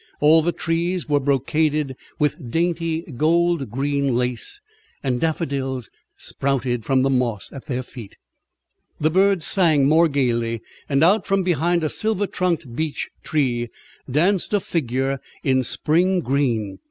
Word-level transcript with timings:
All 0.19 0.41
the 0.41 0.51
trees 0.51 1.07
were 1.07 1.19
brocaded 1.19 1.95
with 2.17 2.49
dainty, 2.49 3.03
gold 3.17 3.69
green 3.69 4.15
lace, 4.15 4.59
and 5.03 5.21
daffodils 5.21 5.91
sprouted 6.17 6.83
from 6.83 7.03
the 7.03 7.09
moss 7.11 7.53
at 7.53 7.67
their 7.67 7.83
feet. 7.83 8.15
The 8.99 9.11
birds 9.11 9.45
sang 9.45 9.87
more 9.87 10.07
gaily, 10.07 10.63
and 10.89 11.03
out 11.03 11.27
from 11.27 11.43
behind 11.43 11.83
a 11.83 11.89
silver 11.89 12.25
trunked 12.25 12.75
beech 12.75 13.11
tree 13.21 13.69
danced 14.09 14.55
a 14.55 14.59
figure 14.59 15.19
in 15.43 15.61
spring 15.61 16.21
green. 16.21 16.79